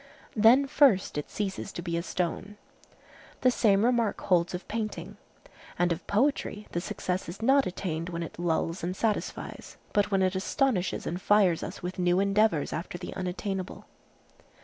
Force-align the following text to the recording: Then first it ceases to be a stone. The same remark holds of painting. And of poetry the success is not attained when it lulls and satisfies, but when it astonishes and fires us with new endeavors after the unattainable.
Then 0.35 0.65
first 0.65 1.15
it 1.15 1.29
ceases 1.29 1.71
to 1.73 1.83
be 1.83 1.95
a 1.95 2.01
stone. 2.01 2.57
The 3.41 3.51
same 3.51 3.85
remark 3.85 4.19
holds 4.21 4.55
of 4.55 4.67
painting. 4.67 5.17
And 5.77 5.91
of 5.91 6.07
poetry 6.07 6.65
the 6.71 6.81
success 6.81 7.29
is 7.29 7.39
not 7.43 7.67
attained 7.67 8.09
when 8.09 8.23
it 8.23 8.39
lulls 8.39 8.83
and 8.83 8.95
satisfies, 8.95 9.77
but 9.93 10.09
when 10.09 10.23
it 10.23 10.33
astonishes 10.35 11.05
and 11.05 11.21
fires 11.21 11.61
us 11.61 11.83
with 11.83 11.99
new 11.99 12.19
endeavors 12.19 12.73
after 12.73 12.97
the 12.97 13.13
unattainable. 13.13 13.85